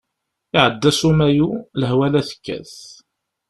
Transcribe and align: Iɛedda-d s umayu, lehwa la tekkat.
Iɛedda-d 0.57 0.93
s 0.99 1.01
umayu, 1.09 1.49
lehwa 1.79 2.07
la 2.11 2.21
tekkat. 2.29 2.73